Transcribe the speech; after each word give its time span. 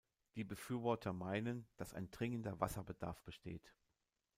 Die 0.33 0.43
Befürworter 0.43 1.13
meinen, 1.13 1.67
dass 1.77 1.93
ein 1.93 2.09
dringender 2.09 2.59
Wasserbedarf 2.59 3.21
besteht. 3.21 3.71